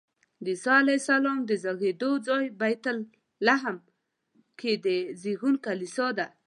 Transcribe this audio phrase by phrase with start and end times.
[0.43, 2.83] د عیسی علیه السلام د زېږېدو ځای بیت
[3.47, 3.77] لحم
[4.59, 4.87] کې د
[5.21, 6.27] زېږون کلیسا ده.